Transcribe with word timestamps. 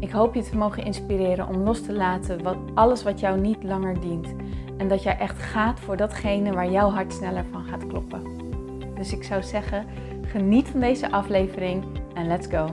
Ik 0.00 0.10
hoop 0.10 0.34
je 0.34 0.42
te 0.42 0.56
mogen 0.56 0.84
inspireren 0.84 1.48
om 1.48 1.56
los 1.56 1.82
te 1.82 1.92
laten 1.92 2.42
wat, 2.42 2.56
alles 2.74 3.02
wat 3.02 3.20
jou 3.20 3.40
niet 3.40 3.62
langer 3.62 4.00
dient. 4.00 4.34
En 4.76 4.88
dat 4.88 5.02
jij 5.02 5.18
echt 5.18 5.38
gaat 5.38 5.80
voor 5.80 5.96
datgene 5.96 6.52
waar 6.52 6.70
jouw 6.70 6.90
hart 6.90 7.12
sneller 7.12 7.44
van 7.50 7.64
gaat 7.64 7.86
kloppen. 7.86 8.22
Dus 8.94 9.12
ik 9.12 9.22
zou 9.22 9.42
zeggen, 9.42 9.86
geniet 10.22 10.68
van 10.68 10.80
deze 10.80 11.10
aflevering 11.10 11.84
en 12.14 12.26
let's 12.26 12.46
go. 12.46 12.66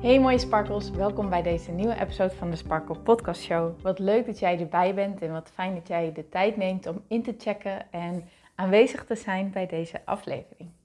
Hey 0.00 0.20
mooie 0.20 0.38
sparkles, 0.38 0.90
welkom 0.90 1.28
bij 1.28 1.42
deze 1.42 1.70
nieuwe 1.70 2.00
episode 2.00 2.34
van 2.34 2.50
de 2.50 2.56
Sparkle 2.56 2.98
Podcast 2.98 3.42
Show. 3.42 3.82
Wat 3.82 3.98
leuk 3.98 4.26
dat 4.26 4.38
jij 4.38 4.60
erbij 4.60 4.94
bent 4.94 5.22
en 5.22 5.32
wat 5.32 5.50
fijn 5.54 5.74
dat 5.74 5.88
jij 5.88 6.12
de 6.12 6.28
tijd 6.28 6.56
neemt 6.56 6.86
om 6.86 7.02
in 7.06 7.22
te 7.22 7.34
checken 7.38 7.92
en 7.92 8.24
aanwezig 8.54 9.04
te 9.04 9.14
zijn 9.14 9.50
bij 9.50 9.66
deze 9.66 10.00
aflevering. 10.04 10.77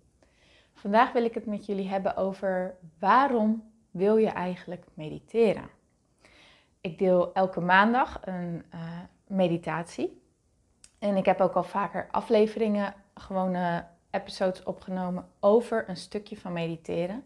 Vandaag 0.83 1.11
wil 1.11 1.23
ik 1.23 1.33
het 1.33 1.45
met 1.45 1.65
jullie 1.65 1.87
hebben 1.87 2.15
over 2.15 2.75
waarom 2.99 3.71
wil 3.91 4.17
je 4.17 4.29
eigenlijk 4.29 4.85
mediteren. 4.93 5.69
Ik 6.81 6.97
deel 6.97 7.33
elke 7.33 7.59
maandag 7.61 8.19
een 8.23 8.63
uh, 8.73 8.99
meditatie. 9.27 10.21
En 10.99 11.17
ik 11.17 11.25
heb 11.25 11.41
ook 11.41 11.53
al 11.53 11.63
vaker 11.63 12.07
afleveringen, 12.11 12.93
gewone 13.15 13.85
episodes 14.11 14.63
opgenomen 14.63 15.27
over 15.39 15.89
een 15.89 15.97
stukje 15.97 16.37
van 16.37 16.53
mediteren. 16.53 17.23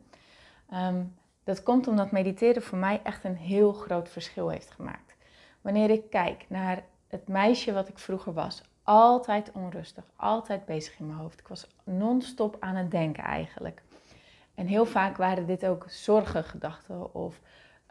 Um, 0.74 1.16
dat 1.44 1.64
komt 1.64 1.88
omdat 1.88 2.12
mediteren 2.12 2.62
voor 2.62 2.78
mij 2.78 3.02
echt 3.04 3.24
een 3.24 3.38
heel 3.38 3.74
groot 3.74 4.10
verschil 4.10 4.50
heeft 4.50 4.72
gemaakt. 4.72 5.16
Wanneer 5.62 5.90
ik 5.90 6.10
kijk 6.10 6.46
naar 6.50 6.84
het 7.08 7.28
meisje 7.28 7.74
wat 7.74 7.88
ik 7.88 8.00
vroeger 8.00 8.34
was, 8.34 8.62
altijd 8.88 9.52
onrustig, 9.52 10.04
altijd 10.16 10.66
bezig 10.66 11.00
in 11.00 11.08
mijn 11.08 11.20
hoofd. 11.20 11.40
Ik 11.40 11.48
was 11.48 11.68
non-stop 11.84 12.56
aan 12.60 12.76
het 12.76 12.92
denken 12.92 13.24
eigenlijk. 13.24 13.82
En 14.56 14.68
heel 14.68 14.86
vaak 14.86 15.18
waren 15.18 15.46
dit 15.46 15.66
ook 15.66 15.86
zorgengedachten 15.90 17.14
of 17.14 17.42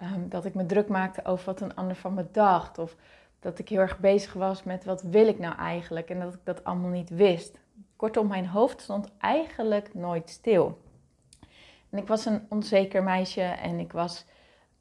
um, 0.02 0.28
dat 0.28 0.44
ik 0.44 0.55
me 0.55 0.67
druk 0.67 0.89
maakte 0.89 1.24
over 1.24 1.44
wat 1.44 1.61
een 1.61 1.74
ander 1.74 1.97
van 1.97 2.14
me 2.14 2.27
dacht. 2.33 2.78
Of 2.78 2.97
dat 3.41 3.58
ik 3.58 3.69
heel 3.69 3.80
erg 3.80 3.98
bezig 3.98 4.33
was 4.33 4.62
met 4.62 4.84
wat 4.84 5.02
wil 5.02 5.27
ik 5.27 5.39
nou 5.39 5.56
eigenlijk 5.56 6.11
en 6.11 6.20
dat 6.20 6.34
ik 6.34 6.41
dat 6.44 6.64
allemaal 6.64 6.91
niet 6.91 7.11
wist. 7.11 7.58
Kortom, 7.97 8.27
mijn 8.27 8.47
hoofd 8.47 8.80
stond 8.80 9.08
eigenlijk 9.19 9.94
nooit 9.94 10.30
stil. 10.30 10.80
En 11.91 11.98
ik 11.98 12.06
was 12.06 12.24
een 12.24 12.47
onzeker 12.48 13.02
meisje 13.02 13.42
en 13.42 13.78
ik 13.78 13.92
was, 13.92 14.24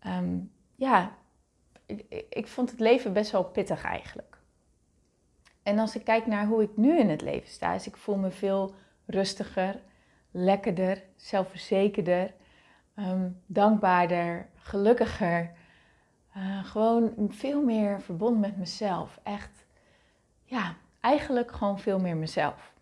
um, 0.08 0.52
ja, 0.76 1.16
ik, 1.86 2.26
ik 2.30 2.48
vond 2.48 2.72
het 2.72 2.80
leven 2.80 3.14
best 3.14 3.32
wel 3.32 3.44
pittig 3.44 3.84
eigenlijk. 3.84 4.35
En 5.66 5.80
als 5.80 5.96
ik 5.96 6.04
kijk 6.04 6.28
naar 6.28 6.46
hoe 6.46 6.62
ik 6.64 6.78
nu 6.78 7.00
in 7.00 7.10
het 7.10 7.22
leven 7.22 7.50
sta, 7.50 7.74
is 7.74 7.88
ik 7.88 7.98
voel 7.98 8.16
me 8.16 8.32
veel 8.32 8.76
rustiger, 9.06 9.82
lekkerder, 10.32 11.04
zelfverzekerder, 11.16 12.34
um, 12.96 13.42
dankbaarder, 13.46 14.50
gelukkiger. 14.56 15.52
Uh, 16.38 16.66
gewoon 16.66 17.14
veel 17.30 17.62
meer 17.64 18.02
verbonden 18.02 18.40
met 18.40 18.58
mezelf. 18.58 19.20
Echt, 19.24 19.66
ja, 20.44 20.76
eigenlijk 21.00 21.52
gewoon 21.52 21.80
veel 21.80 22.00
meer 22.00 22.18
mezelf. 22.18 22.74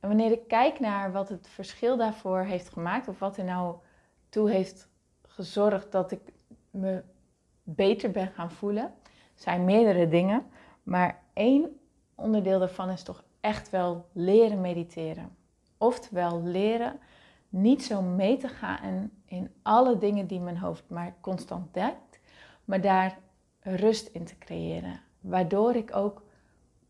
En 0.00 0.08
wanneer 0.08 0.32
ik 0.32 0.48
kijk 0.48 0.80
naar 0.80 1.12
wat 1.12 1.28
het 1.28 1.48
verschil 1.48 1.96
daarvoor 1.96 2.40
heeft 2.40 2.68
gemaakt, 2.68 3.08
of 3.08 3.18
wat 3.18 3.36
er 3.36 3.44
nou 3.44 3.76
toe 4.28 4.50
heeft 4.50 4.88
gezorgd 5.22 5.92
dat 5.92 6.10
ik 6.10 6.20
me 6.70 7.02
beter 7.62 8.10
ben 8.10 8.28
gaan 8.28 8.50
voelen, 8.50 8.94
zijn 9.34 9.64
meerdere 9.64 10.08
dingen. 10.08 10.46
Maar 10.88 11.22
één 11.32 11.80
onderdeel 12.14 12.58
daarvan 12.58 12.90
is 12.90 13.02
toch 13.02 13.24
echt 13.40 13.70
wel 13.70 14.08
leren 14.12 14.60
mediteren. 14.60 15.36
Oftewel 15.78 16.42
leren 16.42 17.00
niet 17.48 17.84
zo 17.84 18.02
mee 18.02 18.36
te 18.36 18.48
gaan 18.48 19.10
in 19.24 19.50
alle 19.62 19.98
dingen 19.98 20.26
die 20.26 20.40
mijn 20.40 20.58
hoofd 20.58 20.84
maar 20.88 21.14
constant 21.20 21.74
denkt, 21.74 22.20
maar 22.64 22.80
daar 22.80 23.18
rust 23.60 24.06
in 24.06 24.24
te 24.24 24.38
creëren. 24.38 25.00
Waardoor 25.20 25.74
ik 25.74 25.96
ook 25.96 26.22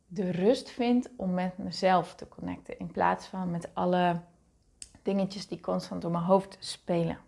de 0.06 0.30
rust 0.30 0.70
vind 0.70 1.10
om 1.16 1.34
met 1.34 1.58
mezelf 1.58 2.14
te 2.14 2.28
connecten 2.28 2.78
in 2.78 2.90
plaats 2.90 3.26
van 3.26 3.50
met 3.50 3.74
alle 3.74 4.20
dingetjes 5.02 5.48
die 5.48 5.60
constant 5.60 6.02
door 6.02 6.10
mijn 6.10 6.24
hoofd 6.24 6.56
spelen. 6.60 7.18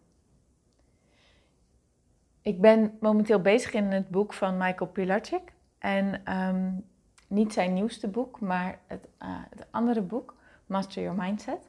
Ik 2.43 2.61
ben 2.61 2.97
momenteel 3.01 3.41
bezig 3.41 3.73
in 3.73 3.85
het 3.85 4.09
boek 4.09 4.33
van 4.33 4.57
Michael 4.57 4.91
Pilarczyk. 4.91 5.59
En 5.81 6.25
ehm, 6.25 6.71
niet 7.27 7.53
zijn 7.53 7.73
nieuwste 7.73 8.09
boek, 8.09 8.41
maar 8.41 8.79
het, 8.87 9.09
uh, 9.23 9.29
het 9.51 9.67
andere 9.71 10.01
boek, 10.01 10.35
Master 10.67 11.03
Your 11.03 11.23
Mindset. 11.23 11.69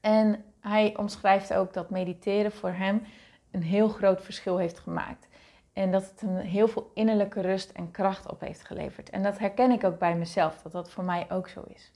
En 0.00 0.44
hij 0.60 0.96
omschrijft 0.96 1.54
ook 1.54 1.72
dat 1.72 1.90
mediteren 1.90 2.52
voor 2.52 2.70
hem 2.70 3.02
een 3.50 3.62
heel 3.62 3.88
groot 3.88 4.22
verschil 4.22 4.58
heeft 4.58 4.78
gemaakt. 4.78 5.28
En 5.72 5.90
dat 5.90 6.10
het 6.10 6.20
hem 6.20 6.36
heel 6.36 6.68
veel 6.68 6.90
innerlijke 6.94 7.40
rust 7.40 7.70
en 7.70 7.90
kracht 7.90 8.30
op 8.30 8.40
heeft 8.40 8.64
geleverd. 8.64 9.10
En 9.10 9.22
dat 9.22 9.38
herken 9.38 9.70
ik 9.70 9.84
ook 9.84 9.98
bij 9.98 10.16
mezelf, 10.16 10.62
dat 10.62 10.72
dat 10.72 10.90
voor 10.90 11.04
mij 11.04 11.26
ook 11.30 11.48
zo 11.48 11.62
is. 11.66 11.90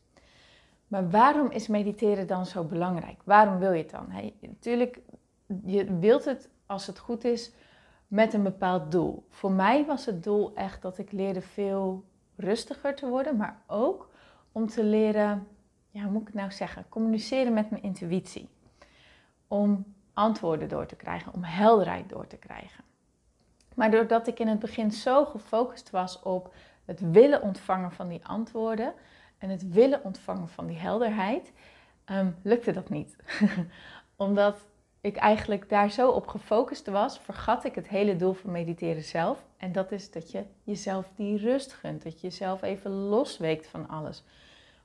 Maar 0.87 1.11
waarom 1.11 1.51
is 1.51 1.69
mediteren 1.69 2.27
dan 2.27 2.47
zo 2.47 2.65
belangrijk? 2.65 3.21
Waarom 3.25 3.59
wil 3.59 3.73
je 3.73 3.83
het 3.83 3.91
dan? 3.91 4.33
Natuurlijk, 4.41 4.99
je 5.65 5.99
wilt 5.99 6.25
het 6.25 6.49
als 6.67 6.87
het 6.87 6.99
goed 6.99 7.25
is 7.25 7.53
met 8.07 8.35
een 8.35 8.43
bepaald 8.43 8.93
doel. 8.93 9.27
Voor 9.31 9.53
mij 9.53 9.85
was 9.85 10.07
het 10.07 10.25
doel 10.25 10.55
echt 10.55 10.83
dat 10.83 10.99
ik 10.99 11.13
leerde 11.13 11.41
veel 11.41 12.05
rustiger 12.37 12.95
te 12.95 13.09
worden, 13.09 13.37
maar 13.37 13.63
ook 13.67 14.11
om 14.53 14.67
te 14.67 14.85
leren, 14.85 15.49
ja, 15.91 16.03
hoe 16.03 16.11
moet 16.11 16.21
ik 16.21 16.27
het 16.27 16.37
nou 16.37 16.51
zeggen, 16.53 16.89
communiceren 16.89 17.53
met 17.53 17.71
mijn 17.71 17.83
intuïtie. 17.83 18.49
Om 19.49 19.95
antwoorden 20.13 20.69
door 20.69 20.87
te 20.87 20.97
krijgen, 20.97 21.33
om 21.33 21.43
helderheid 21.43 22.09
door 22.09 22.27
te 22.27 22.37
krijgen. 22.37 22.85
Maar 23.75 23.91
doordat 23.91 24.27
ik 24.27 24.39
in 24.39 24.49
het 24.49 24.59
begin 24.59 24.93
zo 24.93 25.25
gefocust 25.25 25.91
was 25.91 26.23
op 26.23 26.55
het 26.85 27.11
willen 27.11 27.43
ontvangen 27.43 27.93
van 27.93 28.09
die 28.09 28.27
antwoorden 28.27 28.95
en 29.39 29.51
het 29.51 29.69
willen 29.69 30.05
ontvangen 30.05 30.49
van 30.49 30.67
die 30.67 30.77
helderheid, 30.77 31.53
um, 32.07 32.37
lukte 32.43 32.73
dat 32.73 32.89
niet. 32.89 33.17
Omdat 34.17 34.67
ik 35.07 35.17
eigenlijk 35.17 35.69
daar 35.69 35.91
zo 35.91 36.11
op 36.11 36.27
gefocust 36.27 36.87
was, 36.87 37.19
vergat 37.19 37.65
ik 37.65 37.75
het 37.75 37.89
hele 37.89 38.17
doel 38.17 38.33
van 38.33 38.51
mediteren 38.51 39.03
zelf. 39.03 39.45
En 39.57 39.73
dat 39.73 39.93
is 39.93 40.11
dat 40.11 40.31
je 40.31 40.45
jezelf 40.63 41.11
die 41.17 41.39
rust 41.39 41.73
gunt, 41.73 42.03
dat 42.03 42.21
je 42.21 42.27
jezelf 42.27 42.63
even 42.63 42.91
losweekt 42.91 43.67
van 43.67 43.89
alles. 43.89 44.25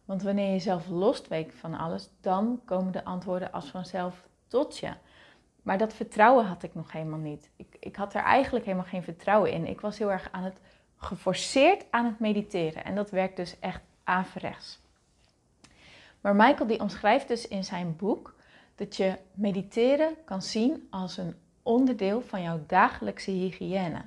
Want 0.06 0.24
wanneer 0.24 0.46
je 0.46 0.52
jezelf 0.52 0.88
losweekt 0.88 1.56
van 1.56 1.74
alles, 1.74 2.10
dan 2.22 2.62
komen 2.66 2.92
de 2.92 3.04
antwoorden 3.04 3.52
als 3.52 3.70
vanzelf 3.70 4.28
tot 4.48 4.78
je. 4.78 4.94
Maar 5.62 5.78
dat 5.78 5.94
vertrouwen 5.94 6.46
had 6.46 6.64
ik 6.64 6.76
nog 6.76 6.92
helemaal 6.92 7.20
niet. 7.20 7.50
Ik, 7.56 7.76
ik 7.80 7.96
had 7.96 8.14
er 8.14 8.24
eigenlijk 8.24 8.66
helemaal 8.66 8.88
geen 8.88 9.04
vertrouwen 9.04 9.52
in. 9.52 9.68
Ik 9.68 9.82
was 9.82 9.98
heel 9.98 10.12
erg 10.12 10.28
aan 10.32 10.44
het 10.44 10.58
geforceerd 10.98 11.86
aan 11.90 12.06
het 12.06 12.20
mediteren. 12.20 12.84
En 12.84 12.96
dat 12.96 13.10
werkt 13.10 13.36
dus 13.36 13.60
echt 13.60 13.82
averechts. 14.04 14.80
Maar 16.22 16.36
Michael 16.36 16.68
die 16.68 16.80
omschrijft 16.80 17.28
dus 17.28 17.48
in 17.48 17.64
zijn 17.64 17.96
boek 17.96 18.36
dat 18.82 18.96
je 18.96 19.18
mediteren 19.34 20.16
kan 20.26 20.42
zien 20.42 20.88
als 20.90 21.18
een 21.18 21.36
onderdeel 21.62 22.22
van 22.22 22.42
jouw 22.42 22.60
dagelijkse 22.68 23.32
hygiëne. 23.32 24.02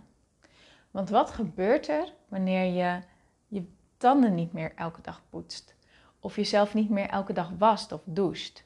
Want 0.91 1.09
wat 1.09 1.31
gebeurt 1.31 1.88
er 1.88 2.12
wanneer 2.29 2.65
je 2.65 3.00
je 3.49 3.67
tanden 3.97 4.35
niet 4.35 4.53
meer 4.53 4.73
elke 4.75 5.00
dag 5.00 5.23
poetst? 5.31 5.75
Of 6.21 6.37
jezelf 6.37 6.75
niet 6.75 6.91
meer 6.91 7.09
elke 7.09 7.32
dag 7.32 7.50
wast 7.59 7.93
of 7.93 8.00
doucht? 8.05 8.65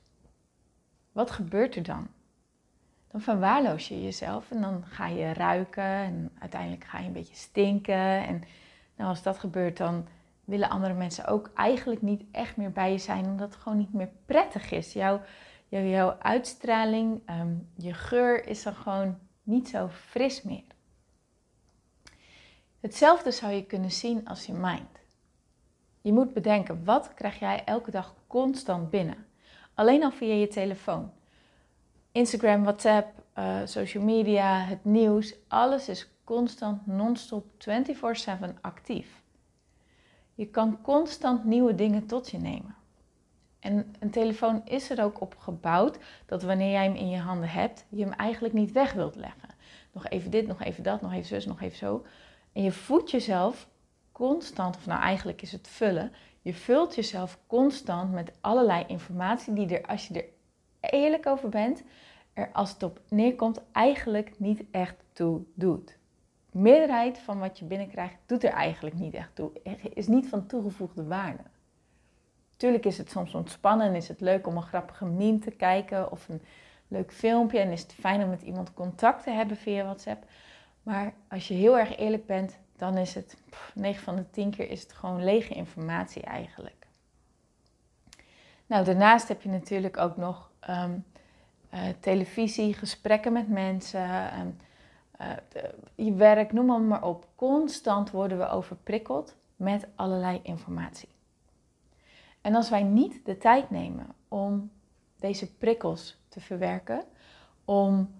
Wat 1.13 1.31
gebeurt 1.31 1.77
er 1.77 1.83
dan? 1.83 2.09
Dan 3.11 3.21
verwaarloos 3.21 3.89
je 3.89 4.03
jezelf 4.03 4.51
en 4.51 4.61
dan 4.61 4.85
ga 4.87 5.07
je 5.07 5.33
ruiken 5.33 5.83
en 5.83 6.31
uiteindelijk 6.39 6.85
ga 6.85 6.99
je 6.99 7.07
een 7.07 7.13
beetje 7.13 7.35
stinken. 7.35 8.27
En 8.27 8.43
nou, 8.97 9.09
als 9.09 9.23
dat 9.23 9.39
gebeurt, 9.39 9.77
dan 9.77 10.07
willen 10.45 10.71
andere 10.71 10.95
mensen 10.95 11.27
ook 11.27 11.51
eigenlijk 11.55 12.03
niet 12.03 12.25
echt 12.33 12.57
meer 12.57 12.73
bij 12.73 12.93
je 12.93 12.99
zijn, 12.99 13.25
omdat 13.25 13.53
het 13.53 13.63
gewoon 13.63 13.79
niet 13.79 13.93
meer 13.93 14.11
prettig 14.27 14.71
is. 14.71 14.93
Jouw 14.93 15.21
jouw 15.69 16.17
uitstraling, 16.19 17.23
ehm, 17.25 17.55
je 17.77 17.95
geur 17.95 18.47
is 18.47 18.63
dan 18.63 18.75
gewoon 18.75 19.19
niet 19.43 19.69
zo 19.69 19.89
fris 19.89 20.43
meer. 20.43 20.65
Hetzelfde 22.81 23.31
zou 23.31 23.53
je 23.53 23.65
kunnen 23.65 23.91
zien 23.91 24.29
als 24.29 24.47
je 24.47 24.53
mind. 24.53 25.01
Je 26.01 26.13
moet 26.13 26.33
bedenken, 26.33 26.85
wat 26.85 27.15
krijg 27.15 27.39
jij 27.39 27.65
elke 27.65 27.91
dag 27.91 28.15
constant 28.27 28.91
binnen? 28.91 29.27
Alleen 29.75 30.05
al 30.05 30.11
via 30.11 30.35
je 30.35 30.49
telefoon. 30.49 31.13
Instagram, 32.13 32.63
WhatsApp, 32.63 33.23
uh, 33.39 33.61
social 33.65 34.05
media, 34.05 34.59
het 34.59 34.85
nieuws, 34.85 35.35
alles 35.49 35.89
is 35.89 36.11
constant, 36.25 36.87
non-stop, 36.87 37.45
24/7 37.59 38.59
actief. 38.61 39.23
Je 40.35 40.47
kan 40.47 40.81
constant 40.83 41.45
nieuwe 41.45 41.75
dingen 41.75 42.07
tot 42.07 42.31
je 42.31 42.39
nemen. 42.39 42.77
En 43.61 43.95
een 43.99 44.11
telefoon 44.11 44.63
is 44.65 44.91
er 44.91 45.03
ook 45.03 45.21
op 45.21 45.37
gebouwd 45.39 45.99
dat 46.27 46.43
wanneer 46.43 46.71
jij 46.71 46.85
hem 46.85 46.95
in 46.95 47.09
je 47.09 47.19
handen 47.19 47.49
hebt, 47.49 47.85
je 47.89 48.05
hem 48.05 48.13
eigenlijk 48.13 48.55
niet 48.55 48.73
weg 48.73 48.93
wilt 48.93 49.17
leggen. 49.17 49.49
Nog 49.93 50.09
even 50.09 50.31
dit, 50.31 50.47
nog 50.47 50.63
even 50.63 50.83
dat, 50.83 51.01
nog 51.01 51.13
even 51.13 51.27
zus, 51.27 51.47
nog 51.47 51.61
even 51.61 51.79
zo. 51.79 52.05
En 52.53 52.63
je 52.63 52.73
voedt 52.73 53.11
jezelf 53.11 53.69
constant, 54.13 54.77
of 54.77 54.87
nou 54.87 55.01
eigenlijk 55.01 55.43
is 55.43 55.53
het 55.53 55.69
vullen, 55.69 56.13
je 56.43 56.55
vult 56.55 56.95
jezelf 56.95 57.39
constant 57.47 58.13
met 58.13 58.33
allerlei 58.41 58.85
informatie 58.87 59.55
die 59.55 59.79
er, 59.79 59.87
als 59.87 60.09
je 60.09 60.15
er 60.15 60.91
eerlijk 60.91 61.27
over 61.27 61.49
bent, 61.49 61.83
er 62.33 62.51
als 62.53 62.73
het 62.73 62.83
op 62.83 63.01
neerkomt 63.09 63.61
eigenlijk 63.73 64.39
niet 64.39 64.65
echt 64.71 65.05
toe 65.13 65.43
doet. 65.55 65.99
De 66.51 66.59
meerderheid 66.59 67.19
van 67.19 67.39
wat 67.39 67.59
je 67.59 67.65
binnenkrijgt 67.65 68.17
doet 68.27 68.45
er 68.45 68.53
eigenlijk 68.53 68.97
niet 68.97 69.15
echt 69.15 69.35
toe, 69.35 69.51
is 69.95 70.07
niet 70.07 70.29
van 70.29 70.47
toegevoegde 70.47 71.05
waarde. 71.05 71.43
Tuurlijk 72.59 72.85
is 72.85 72.99
het 72.99 73.11
soms 73.11 73.35
ontspannen 73.35 73.87
en 73.87 73.95
is 73.95 74.09
het 74.09 74.21
leuk 74.21 74.47
om 74.47 74.57
een 74.57 74.63
grappige 74.63 75.05
meme 75.05 75.39
te 75.39 75.51
kijken 75.51 76.11
of 76.11 76.29
een 76.29 76.43
leuk 76.89 77.13
filmpje 77.13 77.59
en 77.59 77.71
is 77.71 77.83
het 77.83 77.93
fijn 77.93 78.23
om 78.23 78.29
met 78.29 78.43
iemand 78.43 78.75
contact 78.75 79.23
te 79.23 79.31
hebben 79.31 79.57
via 79.57 79.83
WhatsApp. 79.83 80.25
Maar 80.83 81.13
als 81.29 81.49
je 81.49 81.55
heel 81.55 81.79
erg 81.79 81.97
eerlijk 81.97 82.27
bent, 82.27 82.59
dan 82.77 82.97
is 82.97 83.15
het 83.15 83.37
9 83.75 84.03
van 84.03 84.17
de 84.17 84.31
10 84.31 84.51
keer 84.51 84.71
is 84.71 84.83
het 84.83 84.93
gewoon 84.93 85.25
lege 85.25 85.55
informatie 85.55 86.23
eigenlijk. 86.23 86.87
Nou, 88.67 88.85
daarnaast 88.85 89.29
heb 89.29 89.43
je 89.43 89.49
natuurlijk 89.49 89.97
ook 89.97 90.17
nog 90.17 90.51
um, 90.71 91.05
uh, 91.75 91.81
televisie, 92.01 92.75
gesprekken 92.75 93.33
met 93.33 93.49
mensen, 93.49 94.39
um, 94.41 94.57
uh, 95.21 95.27
je 95.95 96.15
werk, 96.15 96.53
noem 96.53 96.87
maar 96.87 97.03
op. 97.03 97.27
Constant 97.35 98.11
worden 98.11 98.39
we 98.39 98.49
overprikkeld 98.49 99.37
met 99.57 99.87
allerlei 99.95 100.41
informatie. 100.43 101.09
En 102.41 102.55
als 102.55 102.71
wij 102.71 102.83
niet 102.83 103.25
de 103.25 103.39
tijd 103.39 103.71
nemen 103.71 104.07
om 104.29 104.71
deze 105.17 105.55
prikkels 105.55 106.19
te 106.29 106.41
verwerken, 106.41 107.05
om 107.65 108.11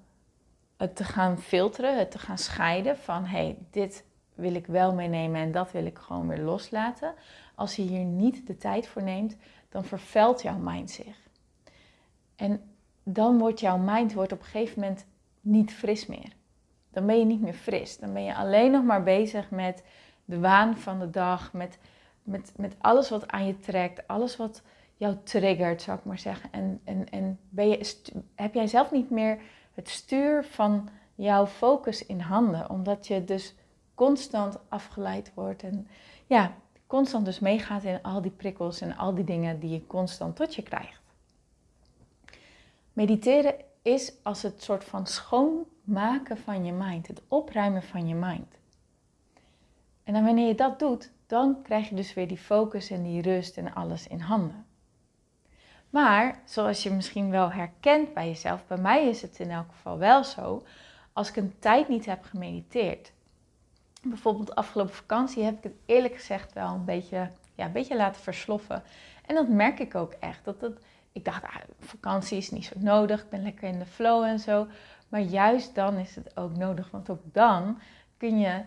het 0.77 0.97
te 0.97 1.05
gaan 1.05 1.39
filteren, 1.39 1.99
het 1.99 2.11
te 2.11 2.19
gaan 2.19 2.39
scheiden 2.39 2.97
van 2.97 3.25
hé, 3.25 3.39
hey, 3.39 3.59
dit 3.71 4.05
wil 4.35 4.55
ik 4.55 4.67
wel 4.67 4.95
meenemen 4.95 5.41
en 5.41 5.53
dat 5.53 5.73
wil 5.73 5.87
ik 5.87 5.99
gewoon 5.99 6.29
weer 6.29 6.43
loslaten. 6.43 7.15
Als 7.55 7.77
je 7.77 7.83
hier 7.83 8.05
niet 8.05 8.47
de 8.47 8.57
tijd 8.57 8.87
voor 8.87 9.03
neemt, 9.03 9.37
dan 9.69 9.85
vervuilt 9.85 10.43
jouw 10.43 10.59
mind 10.59 10.91
zich. 10.91 11.17
En 12.37 12.63
dan 13.03 13.39
wordt 13.39 13.61
jouw 13.61 13.79
mind 13.79 14.13
wordt 14.13 14.33
op 14.33 14.39
een 14.39 14.45
gegeven 14.45 14.81
moment 14.81 15.07
niet 15.41 15.73
fris 15.73 16.07
meer. 16.07 16.33
Dan 16.91 17.07
ben 17.07 17.19
je 17.19 17.25
niet 17.25 17.41
meer 17.41 17.55
fris. 17.55 17.99
Dan 17.99 18.13
ben 18.13 18.23
je 18.23 18.35
alleen 18.35 18.71
nog 18.71 18.85
maar 18.85 19.03
bezig 19.03 19.51
met 19.51 19.85
de 20.25 20.39
waan 20.39 20.77
van 20.77 20.99
de 20.99 21.11
dag, 21.11 21.53
met, 21.53 21.79
met, 22.29 22.53
met 22.57 22.77
alles 22.79 23.09
wat 23.09 23.29
aan 23.29 23.47
je 23.47 23.59
trekt, 23.59 24.07
alles 24.07 24.37
wat 24.37 24.63
jou 24.97 25.17
triggert, 25.23 25.83
zou 25.83 25.99
ik 25.99 26.05
maar 26.05 26.19
zeggen. 26.19 26.53
En, 26.53 26.81
en, 26.85 27.11
en 27.11 27.39
ben 27.49 27.69
je, 27.69 27.95
heb 28.35 28.55
jij 28.55 28.67
zelf 28.67 28.91
niet 28.91 29.11
meer 29.11 29.41
het 29.75 29.89
stuur 29.89 30.45
van 30.45 30.89
jouw 31.15 31.47
focus 31.47 32.07
in 32.07 32.21
handen, 32.21 32.71
omdat 32.71 33.07
je 33.07 33.25
dus 33.25 33.55
constant 33.95 34.59
afgeleid 34.69 35.35
wordt 35.35 35.63
en 35.63 35.89
ja, 36.27 36.55
constant 36.87 37.25
dus 37.25 37.39
meegaat 37.39 37.85
in 37.85 38.03
al 38.03 38.23
die 38.23 38.31
prikkels 38.31 38.81
en 38.81 38.97
al 38.97 39.15
die 39.15 39.25
dingen 39.25 39.61
die 39.61 39.71
je 39.71 39.87
constant 39.87 40.37
tot 40.37 40.55
je 40.55 40.63
krijgt. 40.63 41.01
Mediteren 42.93 43.55
is 43.83 44.13
als 44.23 44.43
het 44.43 44.63
soort 44.63 44.85
van 44.85 45.07
schoonmaken 45.07 46.39
van 46.39 46.65
je 46.65 46.73
mind, 46.73 47.07
het 47.07 47.23
opruimen 47.29 47.83
van 47.83 48.09
je 48.09 48.15
mind. 48.15 48.59
En 50.05 50.13
dan 50.13 50.25
wanneer 50.25 50.47
je 50.47 50.55
dat 50.55 50.79
doet, 50.79 51.11
dan 51.29 51.63
krijg 51.63 51.89
je 51.89 51.95
dus 51.95 52.15
weer 52.15 52.29
die 52.29 52.39
focus 52.39 52.91
en 52.91 53.03
die 53.03 53.23
rust 53.23 53.57
en 53.57 53.75
alles 53.75 54.07
in 54.07 54.21
handen. 54.21 54.67
Maar 55.91 56.41
zoals 56.45 56.83
je 56.83 56.91
misschien 56.91 57.31
wel 57.31 57.53
herkent 57.53 58.15
bij 58.15 58.27
jezelf, 58.27 58.67
bij 58.67 58.77
mij 58.77 59.09
is 59.09 59.23
het 59.23 59.39
in 59.39 59.51
elk 59.51 59.69
geval 59.71 59.99
wel 59.99 60.25
zo, 60.25 60.63
als 61.13 61.29
ik 61.29 61.37
een 61.37 61.55
tijd 61.59 61.89
niet 61.89 62.07
heb 62.07 62.25
gemediteerd. 62.25 63.13
Bijvoorbeeld 64.03 64.55
afgelopen 64.55 64.95
vakantie 64.95 65.45
heb 65.45 65.57
ik 65.57 65.63
het 65.63 65.77
eerlijk 65.87 66.15
gezegd 66.15 66.53
wel 66.53 66.75
een 66.75 66.85
beetje, 66.85 67.31
ja, 67.55 67.65
een 67.65 67.73
beetje 67.73 67.97
laten 67.97 68.23
versloffen. 68.23 68.83
En 69.27 69.35
dat 69.35 69.49
merk 69.49 69.79
ik 69.79 69.95
ook 69.95 70.13
echt. 70.13 70.45
Dat 70.45 70.61
het, 70.61 70.79
ik 71.13 71.25
dacht, 71.25 71.43
ah, 71.43 71.57
vakantie 71.81 72.39
is 72.39 72.51
niet 72.51 72.65
zo 72.65 72.75
nodig, 72.79 73.23
ik 73.23 73.31
ben 73.31 73.43
lekker 73.43 73.69
in 73.69 73.79
de 73.79 73.87
flow 73.87 74.25
en 74.25 74.39
zo. 74.39 74.67
Maar 75.09 75.21
juist 75.21 75.75
dan 75.75 75.97
is 75.97 76.15
het 76.15 76.37
ook 76.37 76.57
nodig, 76.57 76.91
want 76.91 77.11
ook 77.11 77.23
dan 77.23 77.81
kun 78.17 78.39
je 78.39 78.65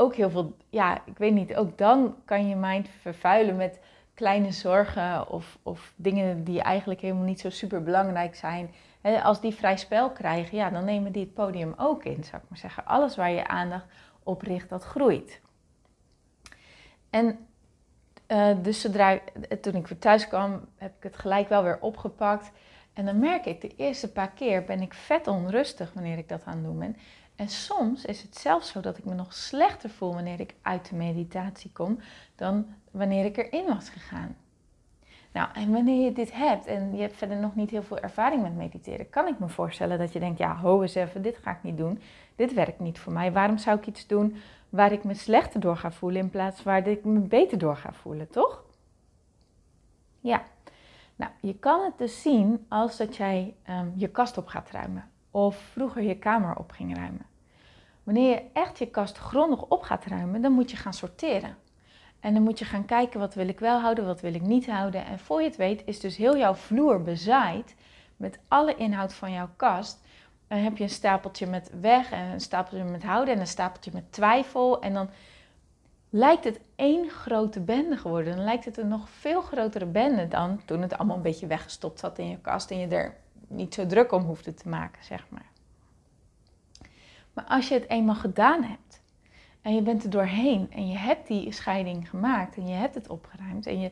ook 0.00 0.14
heel 0.14 0.30
veel, 0.30 0.56
ja, 0.70 1.02
ik 1.04 1.18
weet 1.18 1.32
niet, 1.32 1.56
ook 1.56 1.78
dan 1.78 2.16
kan 2.24 2.48
je 2.48 2.56
mind 2.56 2.88
vervuilen 3.00 3.56
met 3.56 3.80
kleine 4.14 4.52
zorgen 4.52 5.28
of, 5.28 5.58
of 5.62 5.92
dingen 5.96 6.44
die 6.44 6.62
eigenlijk 6.62 7.00
helemaal 7.00 7.24
niet 7.24 7.40
zo 7.40 7.50
super 7.50 7.82
belangrijk 7.82 8.34
zijn. 8.34 8.70
als 9.22 9.40
die 9.40 9.54
vrij 9.54 9.76
spel 9.76 10.10
krijgen, 10.10 10.56
ja, 10.56 10.70
dan 10.70 10.84
nemen 10.84 11.12
die 11.12 11.24
het 11.24 11.34
podium 11.34 11.74
ook 11.76 12.04
in, 12.04 12.24
zou 12.24 12.42
ik 12.42 12.48
maar 12.48 12.58
zeggen. 12.58 12.86
Alles 12.86 13.16
waar 13.16 13.30
je 13.30 13.46
aandacht 13.46 13.86
op 14.22 14.42
richt, 14.42 14.68
dat 14.68 14.84
groeit. 14.84 15.40
En 17.10 17.38
uh, 18.28 18.56
dus 18.62 18.80
zodra, 18.80 19.18
toen 19.60 19.74
ik 19.74 19.86
weer 19.86 19.98
thuis 19.98 20.28
kwam, 20.28 20.68
heb 20.76 20.96
ik 20.96 21.02
het 21.02 21.16
gelijk 21.16 21.48
wel 21.48 21.62
weer 21.62 21.78
opgepakt. 21.80 22.50
En 22.92 23.04
dan 23.04 23.18
merk 23.18 23.44
ik, 23.44 23.60
de 23.60 23.74
eerste 23.76 24.12
paar 24.12 24.30
keer 24.30 24.64
ben 24.64 24.80
ik 24.80 24.94
vet 24.94 25.26
onrustig 25.26 25.92
wanneer 25.92 26.18
ik 26.18 26.28
dat 26.28 26.42
aan 26.44 26.56
het 26.56 26.64
doen 26.64 26.78
ben. 26.78 26.96
En 27.40 27.48
soms 27.48 28.04
is 28.04 28.22
het 28.22 28.36
zelfs 28.36 28.70
zo 28.70 28.80
dat 28.80 28.98
ik 28.98 29.04
me 29.04 29.14
nog 29.14 29.34
slechter 29.34 29.90
voel 29.90 30.14
wanneer 30.14 30.40
ik 30.40 30.54
uit 30.62 30.88
de 30.88 30.96
meditatie 30.96 31.70
kom 31.72 31.98
dan 32.34 32.66
wanneer 32.90 33.24
ik 33.24 33.36
erin 33.36 33.66
was 33.66 33.88
gegaan. 33.88 34.36
Nou, 35.32 35.48
en 35.52 35.72
wanneer 35.72 36.04
je 36.04 36.12
dit 36.12 36.32
hebt 36.32 36.66
en 36.66 36.94
je 36.94 37.00
hebt 37.00 37.16
verder 37.16 37.36
nog 37.36 37.54
niet 37.54 37.70
heel 37.70 37.82
veel 37.82 37.98
ervaring 37.98 38.42
met 38.42 38.56
mediteren, 38.56 39.10
kan 39.10 39.26
ik 39.26 39.38
me 39.38 39.48
voorstellen 39.48 39.98
dat 39.98 40.12
je 40.12 40.18
denkt: 40.18 40.38
ja, 40.38 40.56
ho 40.56 40.82
eens 40.82 40.94
even, 40.94 41.22
dit 41.22 41.36
ga 41.36 41.50
ik 41.50 41.62
niet 41.62 41.76
doen. 41.76 42.00
Dit 42.36 42.54
werkt 42.54 42.80
niet 42.80 42.98
voor 42.98 43.12
mij. 43.12 43.32
Waarom 43.32 43.58
zou 43.58 43.78
ik 43.78 43.86
iets 43.86 44.06
doen 44.06 44.36
waar 44.68 44.92
ik 44.92 45.04
me 45.04 45.14
slechter 45.14 45.60
door 45.60 45.76
ga 45.76 45.92
voelen 45.92 46.20
in 46.20 46.30
plaats 46.30 46.62
waar 46.62 46.86
ik 46.86 47.04
me 47.04 47.18
beter 47.18 47.58
door 47.58 47.76
ga 47.76 47.92
voelen, 47.92 48.30
toch? 48.30 48.64
Ja. 50.20 50.42
Nou, 51.16 51.32
je 51.40 51.54
kan 51.54 51.84
het 51.84 51.98
dus 51.98 52.22
zien 52.22 52.66
als 52.68 52.96
dat 52.96 53.16
jij 53.16 53.54
ehm, 53.62 53.88
je 53.96 54.08
kast 54.08 54.38
op 54.38 54.46
gaat 54.46 54.70
ruimen 54.70 55.10
of 55.30 55.56
vroeger 55.56 56.02
je 56.02 56.18
kamer 56.18 56.56
op 56.56 56.70
ging 56.70 56.96
ruimen. 56.96 57.28
Wanneer 58.10 58.30
je 58.30 58.42
echt 58.52 58.78
je 58.78 58.86
kast 58.86 59.18
grondig 59.18 59.62
op 59.62 59.82
gaat 59.82 60.04
ruimen, 60.04 60.42
dan 60.42 60.52
moet 60.52 60.70
je 60.70 60.76
gaan 60.76 60.94
sorteren. 60.94 61.56
En 62.20 62.34
dan 62.34 62.42
moet 62.42 62.58
je 62.58 62.64
gaan 62.64 62.84
kijken 62.84 63.20
wat 63.20 63.34
wil 63.34 63.48
ik 63.48 63.60
wel 63.60 63.80
houden, 63.80 64.06
wat 64.06 64.20
wil 64.20 64.34
ik 64.34 64.42
niet 64.42 64.66
houden. 64.66 65.04
En 65.04 65.18
voor 65.18 65.40
je 65.40 65.48
het 65.48 65.56
weet 65.56 65.82
is 65.84 66.00
dus 66.00 66.16
heel 66.16 66.36
jouw 66.36 66.54
vloer 66.54 67.02
bezaaid 67.02 67.74
met 68.16 68.38
alle 68.48 68.74
inhoud 68.74 69.12
van 69.12 69.32
jouw 69.32 69.48
kast. 69.56 70.00
Dan 70.48 70.58
heb 70.58 70.76
je 70.76 70.82
een 70.82 70.90
stapeltje 70.90 71.46
met 71.46 71.70
weg 71.80 72.10
en 72.10 72.24
een 72.32 72.40
stapeltje 72.40 72.84
met 72.84 73.02
houden 73.02 73.34
en 73.34 73.40
een 73.40 73.46
stapeltje 73.46 73.90
met 73.94 74.12
twijfel. 74.12 74.80
En 74.80 74.94
dan 74.94 75.10
lijkt 76.10 76.44
het 76.44 76.60
één 76.76 77.10
grote 77.10 77.60
bende 77.60 77.96
geworden. 77.96 78.36
Dan 78.36 78.44
lijkt 78.44 78.64
het 78.64 78.78
een 78.78 78.88
nog 78.88 79.10
veel 79.10 79.42
grotere 79.42 79.86
bende 79.86 80.28
dan 80.28 80.64
toen 80.64 80.82
het 80.82 80.98
allemaal 80.98 81.16
een 81.16 81.22
beetje 81.22 81.46
weggestopt 81.46 81.98
zat 81.98 82.18
in 82.18 82.28
je 82.28 82.38
kast 82.38 82.70
en 82.70 82.78
je 82.78 82.86
er 82.86 83.16
niet 83.48 83.74
zo 83.74 83.86
druk 83.86 84.12
om 84.12 84.22
hoefde 84.22 84.54
te 84.54 84.68
maken, 84.68 85.04
zeg 85.04 85.26
maar. 85.28 85.49
Maar 87.32 87.44
als 87.44 87.68
je 87.68 87.74
het 87.74 87.88
eenmaal 87.88 88.14
gedaan 88.14 88.62
hebt 88.62 89.02
en 89.62 89.74
je 89.74 89.82
bent 89.82 90.04
er 90.04 90.10
doorheen 90.10 90.72
en 90.72 90.88
je 90.88 90.96
hebt 90.96 91.26
die 91.26 91.52
scheiding 91.52 92.10
gemaakt 92.10 92.56
en 92.56 92.68
je 92.68 92.74
hebt 92.74 92.94
het 92.94 93.08
opgeruimd 93.08 93.66
en 93.66 93.80
je 93.80 93.90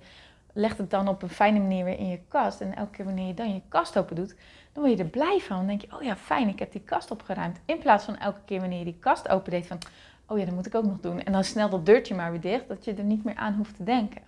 legt 0.52 0.78
het 0.78 0.90
dan 0.90 1.08
op 1.08 1.22
een 1.22 1.28
fijne 1.28 1.58
manier 1.58 1.84
weer 1.84 1.98
in 1.98 2.08
je 2.08 2.20
kast 2.28 2.60
en 2.60 2.76
elke 2.76 2.90
keer 2.90 3.04
wanneer 3.04 3.26
je 3.26 3.34
dan 3.34 3.54
je 3.54 3.60
kast 3.68 3.98
open 3.98 4.16
doet, 4.16 4.36
dan 4.72 4.82
word 4.84 4.98
je 4.98 5.04
er 5.04 5.10
blij 5.10 5.38
van. 5.40 5.56
Dan 5.56 5.66
denk 5.66 5.80
je, 5.80 5.96
oh 5.96 6.02
ja, 6.02 6.16
fijn, 6.16 6.48
ik 6.48 6.58
heb 6.58 6.72
die 6.72 6.80
kast 6.80 7.10
opgeruimd. 7.10 7.60
In 7.64 7.78
plaats 7.78 8.04
van 8.04 8.16
elke 8.16 8.40
keer 8.44 8.60
wanneer 8.60 8.78
je 8.78 8.84
die 8.84 8.98
kast 9.00 9.28
open 9.28 9.50
deed 9.50 9.66
van, 9.66 9.78
oh 10.26 10.38
ja, 10.38 10.44
dat 10.44 10.54
moet 10.54 10.66
ik 10.66 10.74
ook 10.74 10.84
nog 10.84 11.00
doen. 11.00 11.22
En 11.22 11.32
dan 11.32 11.44
snel 11.44 11.68
dat 11.68 11.86
deurtje 11.86 12.14
maar 12.14 12.30
weer 12.30 12.40
dicht, 12.40 12.68
dat 12.68 12.84
je 12.84 12.94
er 12.94 13.04
niet 13.04 13.24
meer 13.24 13.36
aan 13.36 13.54
hoeft 13.54 13.76
te 13.76 13.84
denken. 13.84 14.22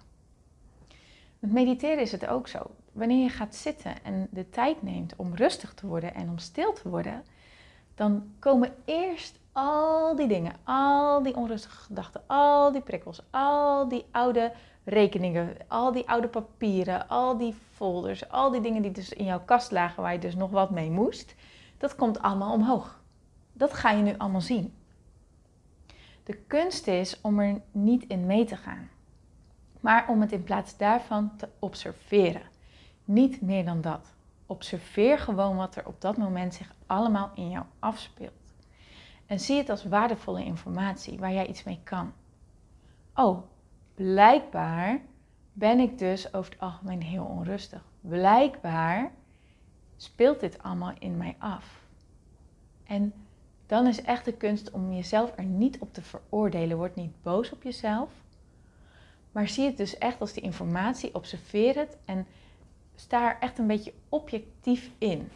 Met 1.39 1.53
mediteren 1.53 2.01
is 2.01 2.13
het 2.13 2.27
ook 2.27 2.49
zo. 2.49 2.71
Wanneer 2.93 3.23
je 3.23 3.29
gaat 3.29 3.55
zitten 3.55 4.05
en 4.05 4.29
de 4.31 4.51
tijd 4.51 4.83
neemt 4.83 5.17
om 5.17 5.35
rustig 5.35 5.75
te 5.75 5.87
worden 5.87 6.15
en 6.15 6.29
om 6.29 6.39
stil 6.39 6.73
te 6.73 6.89
worden, 6.89 7.23
dan 8.01 8.33
komen 8.39 8.75
eerst 8.85 9.39
al 9.53 10.17
die 10.17 10.29
dingen, 10.29 10.57
al 10.65 11.23
die 11.23 11.37
onrustige 11.37 11.77
gedachten, 11.77 12.23
al 12.27 12.73
die 12.73 12.81
prikkels, 12.81 13.23
al 13.31 13.89
die 13.89 14.05
oude 14.11 14.53
rekeningen, 14.85 15.57
al 15.69 15.93
die 15.93 16.09
oude 16.09 16.29
papieren, 16.29 17.09
al 17.09 17.37
die 17.37 17.55
folders, 17.75 18.29
al 18.31 18.51
die 18.51 18.61
dingen 18.61 18.83
die 18.83 18.91
dus 18.91 19.13
in 19.13 19.25
jouw 19.25 19.41
kast 19.45 19.71
lagen 19.71 20.03
waar 20.03 20.13
je 20.13 20.19
dus 20.19 20.35
nog 20.35 20.51
wat 20.51 20.71
mee 20.71 20.91
moest, 20.91 21.35
dat 21.79 21.95
komt 21.95 22.21
allemaal 22.21 22.53
omhoog. 22.53 23.01
Dat 23.53 23.75
ga 23.75 23.91
je 23.91 24.03
nu 24.03 24.15
allemaal 24.19 24.41
zien. 24.41 24.75
De 26.25 26.37
kunst 26.47 26.87
is 26.87 27.21
om 27.21 27.39
er 27.39 27.61
niet 27.71 28.05
in 28.07 28.27
mee 28.27 28.45
te 28.45 28.57
gaan, 28.57 28.91
maar 29.81 30.09
om 30.09 30.21
het 30.21 30.33
in 30.33 30.45
plaats 30.45 30.77
daarvan 30.77 31.37
te 31.37 31.49
observeren. 31.59 32.43
Niet 33.05 33.41
meer 33.41 33.65
dan 33.65 33.81
dat. 33.81 34.15
Observeer 34.51 35.19
gewoon 35.19 35.57
wat 35.57 35.77
er 35.77 35.87
op 35.87 36.01
dat 36.01 36.17
moment 36.17 36.55
zich 36.55 36.75
allemaal 36.87 37.31
in 37.35 37.51
jou 37.51 37.65
afspeelt. 37.79 38.55
En 39.27 39.41
zie 39.41 39.57
het 39.57 39.69
als 39.69 39.85
waardevolle 39.85 40.45
informatie 40.45 41.19
waar 41.19 41.33
jij 41.33 41.47
iets 41.47 41.65
mee 41.65 41.81
kan. 41.85 42.13
Oh, 43.15 43.43
blijkbaar 43.95 45.01
ben 45.53 45.79
ik 45.79 45.99
dus 45.99 46.35
over 46.35 46.53
het 46.53 46.61
algemeen 46.61 47.03
heel 47.03 47.25
onrustig. 47.25 47.85
Blijkbaar 48.01 49.13
speelt 49.97 50.41
dit 50.41 50.63
allemaal 50.63 50.93
in 50.99 51.17
mij 51.17 51.37
af. 51.39 51.83
En 52.85 53.13
dan 53.67 53.87
is 53.87 54.03
echt 54.03 54.25
de 54.25 54.33
kunst 54.33 54.71
om 54.71 54.93
jezelf 54.93 55.33
er 55.37 55.45
niet 55.45 55.79
op 55.79 55.95
te 55.95 56.03
veroordelen. 56.03 56.77
Word 56.77 56.95
niet 56.95 57.23
boos 57.23 57.53
op 57.53 57.63
jezelf. 57.63 58.11
Maar 59.33 59.49
zie 59.49 59.67
het 59.67 59.77
dus 59.77 59.99
echt 59.99 60.21
als 60.21 60.33
die 60.33 60.43
informatie, 60.43 61.15
observeer 61.15 61.77
het 61.77 61.99
en 62.05 62.27
sta 63.01 63.29
er 63.29 63.37
echt 63.41 63.59
een 63.59 63.67
beetje 63.67 63.93
objectief 64.09 64.91
in. 64.99 65.31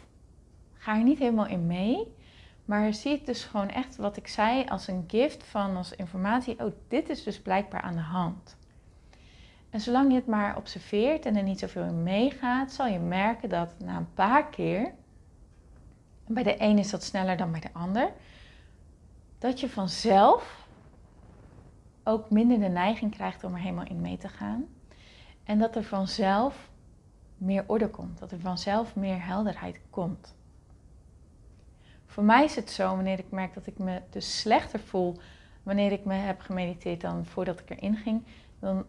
Ga 0.73 0.97
er 0.97 1.03
niet 1.03 1.19
helemaal 1.19 1.47
in 1.47 1.67
mee, 1.67 2.13
maar 2.65 2.93
zie 2.93 3.11
het 3.11 3.25
dus 3.25 3.43
gewoon 3.43 3.69
echt 3.69 3.95
wat 3.95 4.17
ik 4.17 4.27
zei 4.27 4.65
als 4.67 4.87
een 4.87 5.03
gift 5.07 5.43
van 5.43 5.75
als 5.75 5.95
informatie. 5.95 6.59
Oh, 6.59 6.71
dit 6.87 7.09
is 7.09 7.23
dus 7.23 7.41
blijkbaar 7.41 7.81
aan 7.81 7.95
de 7.95 7.99
hand. 7.99 8.57
En 9.69 9.81
zolang 9.81 10.09
je 10.09 10.15
het 10.15 10.27
maar 10.27 10.57
observeert 10.57 11.25
en 11.25 11.35
er 11.35 11.43
niet 11.43 11.59
zoveel 11.59 11.83
in 11.83 12.03
meegaat, 12.03 12.71
zal 12.71 12.87
je 12.87 12.99
merken 12.99 13.49
dat 13.49 13.79
na 13.79 13.97
een 13.97 14.13
paar 14.13 14.49
keer, 14.49 14.93
bij 16.27 16.43
de 16.43 16.61
een 16.61 16.77
is 16.77 16.89
dat 16.89 17.03
sneller 17.03 17.37
dan 17.37 17.51
bij 17.51 17.59
de 17.59 17.73
ander, 17.73 18.11
dat 19.37 19.59
je 19.59 19.69
vanzelf 19.69 20.67
ook 22.03 22.29
minder 22.29 22.59
de 22.59 22.67
neiging 22.67 23.11
krijgt 23.11 23.43
om 23.43 23.53
er 23.53 23.59
helemaal 23.59 23.87
in 23.87 24.01
mee 24.01 24.17
te 24.17 24.29
gaan. 24.29 24.65
En 25.43 25.59
dat 25.59 25.75
er 25.75 25.83
vanzelf 25.83 26.69
meer 27.37 27.63
orde 27.67 27.89
komt, 27.89 28.19
dat 28.19 28.31
er 28.31 28.39
vanzelf 28.39 28.95
meer 28.95 29.25
helderheid 29.25 29.79
komt. 29.89 30.35
Voor 32.05 32.23
mij 32.23 32.43
is 32.43 32.55
het 32.55 32.69
zo, 32.69 32.95
wanneer 32.95 33.19
ik 33.19 33.31
merk 33.31 33.53
dat 33.53 33.67
ik 33.67 33.77
me 33.77 34.01
dus 34.09 34.39
slechter 34.39 34.79
voel 34.79 35.17
wanneer 35.63 35.91
ik 35.91 36.05
me 36.05 36.13
heb 36.13 36.39
gemediteerd 36.41 37.01
dan 37.01 37.25
voordat 37.25 37.59
ik 37.59 37.69
erin 37.69 37.95
ging, 37.95 38.23
dan 38.59 38.85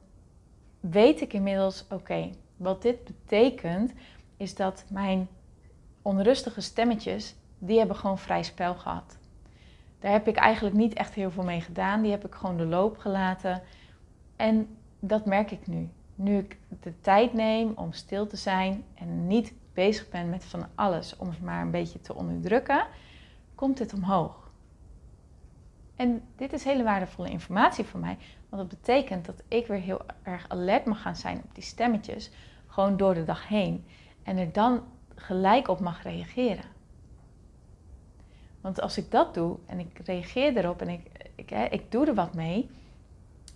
weet 0.81 1.21
ik 1.21 1.33
inmiddels, 1.33 1.85
oké, 1.91 2.31
wat 2.57 2.83
dit 2.83 3.05
betekent 3.05 3.93
is 4.37 4.55
dat 4.55 4.85
mijn 4.91 5.29
onrustige 6.03 6.61
stemmetjes, 6.61 7.35
die 7.59 7.79
hebben 7.79 7.97
gewoon 7.97 8.19
vrij 8.19 8.43
spel 8.43 8.75
gehad. 8.75 9.19
Daar 9.99 10.13
heb 10.13 10.29
ik 10.29 10.37
eigenlijk 10.37 10.77
niet 10.77 10.95
echt 10.95 11.15
heel 11.15 11.31
veel 11.31 11.43
mee 11.43 11.61
gedaan. 11.61 12.03
Die 12.03 12.11
heb 12.11 12.27
ik 12.27 12.35
gewoon 12.35 12.57
de 12.57 12.67
loop 12.67 12.99
gelaten. 12.99 13.63
En 14.37 14.77
dat 15.01 15.25
merk 15.25 15.51
ik 15.51 15.67
nu. 15.67 15.89
Nu 16.17 16.39
ik 16.39 16.59
de 16.83 17.01
tijd 17.01 17.33
neem 17.33 17.73
om 17.75 17.93
stil 17.93 18.27
te 18.27 18.37
zijn 18.37 18.85
en 18.95 19.27
niet 19.27 19.53
bezig 19.73 20.09
ben 20.09 20.31
met 20.31 20.45
van 20.45 20.67
alles 20.75 21.17
om 21.17 21.29
het 21.29 21.43
maar 21.43 21.63
een 21.63 21.71
beetje 21.71 22.01
te 22.01 22.15
onderdrukken, 22.15 22.87
komt 23.55 23.77
dit 23.77 23.95
omhoog. 23.95 24.51
En 25.97 26.23
dit 26.37 26.53
is 26.53 26.65
hele 26.65 26.83
waardevolle 26.83 27.31
informatie 27.31 27.85
voor 27.85 28.01
mij, 28.01 28.19
want 28.49 28.71
dat 28.71 28.81
betekent 28.81 29.25
dat 29.25 29.43
ik 29.49 29.67
weer 29.67 29.81
heel 29.81 30.01
erg 30.23 30.49
alert 30.49 30.85
mag 30.85 31.03
gaan 31.03 31.17
zijn 31.17 31.43
op 31.45 31.55
die 31.55 31.65
stemmetjes, 31.65 32.31
gewoon 32.67 32.97
door 32.97 33.15
de 33.15 33.25
dag 33.25 33.49
heen. 33.49 33.85
En 34.23 34.37
er 34.37 34.53
dan 34.53 34.83
gelijk 35.15 35.69
op 35.69 35.81
mag 35.81 36.03
reageren. 36.03 36.65
Want 38.61 38.81
als 38.81 38.99
ik 38.99 39.11
dat 39.11 39.35
doe 39.35 39.59
en 39.67 39.79
ik 39.79 39.99
reageer 40.05 40.57
erop 40.57 40.81
en 40.81 40.89
ik, 40.89 41.31
ik, 41.35 41.51
ik 41.51 41.91
doe 41.91 42.07
er 42.07 42.15
wat 42.15 42.35
mee, 42.35 42.71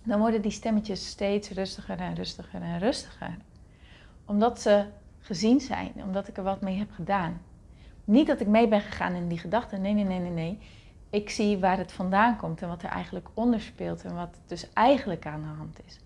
dan 0.03 0.19
worden 0.19 0.41
die 0.41 0.51
stemmetjes 0.51 1.07
steeds 1.07 1.49
rustiger 1.49 1.99
en 1.99 2.15
rustiger 2.15 2.61
en 2.61 2.79
rustiger. 2.79 3.37
Omdat 4.25 4.61
ze 4.61 4.85
gezien 5.19 5.59
zijn, 5.59 5.91
omdat 5.95 6.27
ik 6.27 6.37
er 6.37 6.43
wat 6.43 6.61
mee 6.61 6.77
heb 6.77 6.91
gedaan. 6.91 7.41
Niet 8.03 8.27
dat 8.27 8.39
ik 8.39 8.47
mee 8.47 8.67
ben 8.67 8.81
gegaan 8.81 9.13
in 9.13 9.27
die 9.27 9.37
gedachten, 9.37 9.81
nee, 9.81 9.93
nee, 9.93 10.03
nee, 10.03 10.19
nee, 10.19 10.31
nee. 10.31 10.59
Ik 11.09 11.29
zie 11.29 11.57
waar 11.57 11.77
het 11.77 11.91
vandaan 11.91 12.37
komt 12.37 12.61
en 12.61 12.67
wat 12.67 12.83
er 12.83 12.89
eigenlijk 12.89 13.27
onder 13.33 13.61
speelt 13.61 14.03
en 14.03 14.15
wat 14.15 14.37
dus 14.45 14.73
eigenlijk 14.73 15.25
aan 15.25 15.41
de 15.41 15.57
hand 15.57 15.79
is. 15.85 15.99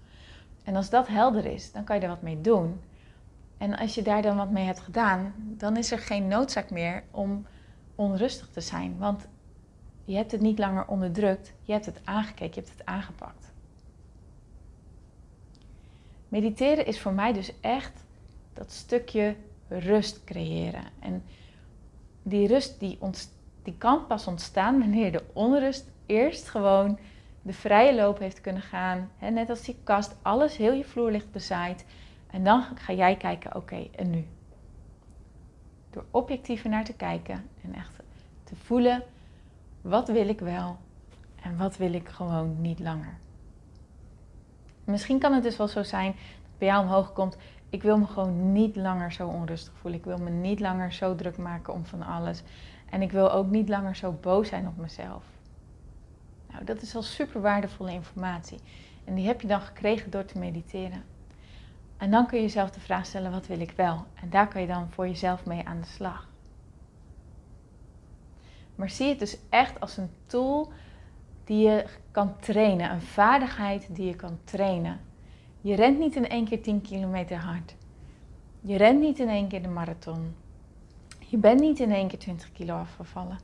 En 0.63 0.75
als 0.75 0.89
dat 0.89 1.07
helder 1.07 1.45
is, 1.45 1.71
dan 1.71 1.83
kan 1.83 1.95
je 1.95 2.01
er 2.01 2.07
wat 2.07 2.21
mee 2.21 2.41
doen. 2.41 2.79
En 3.57 3.77
als 3.77 3.95
je 3.95 4.01
daar 4.01 4.21
dan 4.21 4.37
wat 4.37 4.51
mee 4.51 4.65
hebt 4.65 4.79
gedaan, 4.79 5.33
dan 5.37 5.77
is 5.77 5.91
er 5.91 5.99
geen 5.99 6.27
noodzaak 6.27 6.69
meer 6.69 7.03
om 7.11 7.45
onrustig 7.95 8.49
te 8.49 8.61
zijn. 8.61 8.97
Want 8.97 9.27
je 10.05 10.15
hebt 10.15 10.31
het 10.31 10.41
niet 10.41 10.59
langer 10.59 10.87
onderdrukt, 10.87 11.53
je 11.61 11.71
hebt 11.71 11.85
het 11.85 12.01
aangekeken, 12.03 12.55
je 12.55 12.67
hebt 12.67 12.77
het 12.77 12.85
aangepakt. 12.85 13.53
Mediteren 16.35 16.85
is 16.85 16.99
voor 16.99 17.13
mij 17.13 17.33
dus 17.33 17.59
echt 17.61 18.05
dat 18.53 18.71
stukje 18.71 19.35
rust 19.67 20.23
creëren. 20.23 20.83
En 20.99 21.23
die 22.23 22.47
rust 22.47 22.79
die, 22.79 22.99
die 23.63 23.77
kan 23.77 24.07
pas 24.07 24.27
ontstaan 24.27 24.79
wanneer 24.79 25.11
de 25.11 25.23
onrust 25.33 25.91
eerst 26.05 26.49
gewoon 26.49 26.99
de 27.41 27.53
vrije 27.53 27.95
loop 27.95 28.19
heeft 28.19 28.41
kunnen 28.41 28.61
gaan. 28.61 29.11
Net 29.19 29.49
als 29.49 29.61
die 29.61 29.77
kast, 29.83 30.15
alles 30.21 30.57
heel 30.57 30.73
je 30.73 30.83
vloer 30.83 31.11
ligt 31.11 31.31
bezaaid. 31.31 31.85
En 32.31 32.43
dan 32.43 32.63
ga 32.75 32.93
jij 32.93 33.15
kijken, 33.15 33.55
oké, 33.55 33.87
en 33.95 34.09
nu? 34.09 34.27
Door 35.89 36.05
objectiever 36.11 36.69
naar 36.69 36.85
te 36.85 36.95
kijken 36.95 37.49
en 37.63 37.73
echt 37.73 37.95
te 38.43 38.55
voelen, 38.55 39.03
wat 39.81 40.07
wil 40.07 40.27
ik 40.27 40.39
wel 40.39 40.77
en 41.41 41.57
wat 41.57 41.77
wil 41.77 41.93
ik 41.93 42.09
gewoon 42.09 42.61
niet 42.61 42.79
langer. 42.79 43.17
Misschien 44.85 45.19
kan 45.19 45.33
het 45.33 45.43
dus 45.43 45.57
wel 45.57 45.67
zo 45.67 45.83
zijn 45.83 46.11
dat 46.11 46.57
bij 46.57 46.67
jou 46.67 46.83
omhoog 46.83 47.13
komt, 47.13 47.37
ik 47.69 47.83
wil 47.83 47.97
me 47.97 48.05
gewoon 48.05 48.51
niet 48.51 48.75
langer 48.75 49.11
zo 49.11 49.27
onrustig 49.27 49.73
voelen. 49.75 49.99
Ik 49.99 50.05
wil 50.05 50.17
me 50.17 50.29
niet 50.29 50.59
langer 50.59 50.93
zo 50.93 51.15
druk 51.15 51.37
maken 51.37 51.73
om 51.73 51.85
van 51.85 52.01
alles. 52.01 52.43
En 52.89 53.01
ik 53.01 53.11
wil 53.11 53.31
ook 53.31 53.49
niet 53.49 53.69
langer 53.69 53.95
zo 53.95 54.11
boos 54.21 54.47
zijn 54.47 54.67
op 54.67 54.77
mezelf. 54.77 55.23
Nou, 56.51 56.63
dat 56.63 56.81
is 56.81 56.95
al 56.95 57.01
super 57.01 57.41
waardevolle 57.41 57.91
informatie. 57.91 58.59
En 59.03 59.15
die 59.15 59.27
heb 59.27 59.41
je 59.41 59.47
dan 59.47 59.61
gekregen 59.61 60.11
door 60.11 60.25
te 60.25 60.37
mediteren. 60.37 61.03
En 61.97 62.11
dan 62.11 62.27
kun 62.27 62.37
je 62.37 62.43
jezelf 62.43 62.71
de 62.71 62.79
vraag 62.79 63.05
stellen: 63.05 63.31
wat 63.31 63.47
wil 63.47 63.59
ik 63.59 63.71
wel? 63.71 64.05
En 64.13 64.29
daar 64.29 64.47
kan 64.47 64.61
je 64.61 64.67
dan 64.67 64.87
voor 64.91 65.07
jezelf 65.07 65.45
mee 65.45 65.65
aan 65.65 65.81
de 65.81 65.87
slag. 65.87 66.27
Maar 68.75 68.89
zie 68.89 69.09
het 69.09 69.19
dus 69.19 69.37
echt 69.49 69.79
als 69.79 69.97
een 69.97 70.09
tool 70.25 70.71
die 71.45 71.67
je 71.67 71.85
kan 72.11 72.39
trainen, 72.39 72.91
een 72.91 73.01
vaardigheid 73.01 73.87
die 73.89 74.05
je 74.05 74.15
kan 74.15 74.37
trainen. 74.43 74.99
Je 75.61 75.75
rent 75.75 75.99
niet 75.99 76.15
in 76.15 76.29
één 76.29 76.45
keer 76.45 76.61
10 76.61 76.81
kilometer 76.81 77.37
hard. 77.37 77.75
Je 78.61 78.77
rent 78.77 78.99
niet 78.99 79.19
in 79.19 79.29
één 79.29 79.47
keer 79.47 79.61
de 79.61 79.67
marathon. 79.67 80.35
Je 81.19 81.37
bent 81.37 81.59
niet 81.59 81.79
in 81.79 81.91
één 81.91 82.07
keer 82.07 82.19
20 82.19 82.51
kilo 82.51 82.75
afgevallen. 82.75 83.37